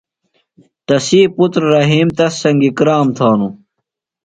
[0.85, 3.53] تسی پُتر رحیم تس سنگیۡ کرام تھانوۡ۔